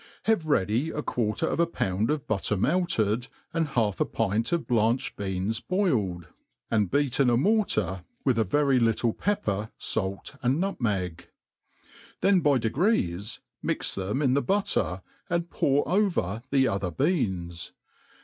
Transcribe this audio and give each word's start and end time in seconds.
Have 0.23 0.47
ready 0.47 0.89
a 0.89 1.03
quar 1.03 1.35
ter 1.35 1.45
of 1.47 1.59
a 1.59 1.67
pound 1.67 2.09
of 2.09 2.25
butter 2.25 2.57
melted, 2.57 3.27
and 3.53 3.67
half 3.67 3.99
a 3.99 4.05
pint 4.05 4.51
of 4.51 4.65
blanched 4.65 5.15
beans 5.15 5.59
boiled, 5.59 6.29
and 6.71 6.89
beat 6.89 7.19
in 7.19 7.29
a 7.29 7.37
mortar, 7.37 8.03
with 8.25 8.39
a 8.39 8.43
very 8.43 8.79
little 8.79 9.13
pepper, 9.13 9.69
fait, 9.77 10.35
and 10.41 10.59
nutmeg; 10.59 11.29
then 12.21 12.39
by 12.39 12.57
degrees 12.57 13.41
mix 13.61 13.93
them 13.93 14.23
in 14.23 14.33
the 14.33 14.41
butterj 14.41 15.03
and 15.29 15.51
pour 15.51 15.87
over 15.87 16.41
the 16.49 16.67
other 16.67 16.89
beans. 16.89 17.71